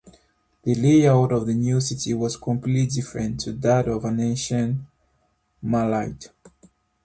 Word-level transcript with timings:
The 0.63 0.73
layout 0.73 1.31
of 1.31 1.45
the 1.45 1.53
new 1.53 1.79
city 1.79 2.15
was 2.15 2.35
completely 2.35 2.87
different 2.87 3.39
to 3.41 3.51
that 3.51 3.87
of 3.87 4.03
ancient 4.03 4.81
Melite. 5.61 6.29